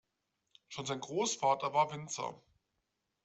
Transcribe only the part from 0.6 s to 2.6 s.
Schon sein Großvater war Winzer.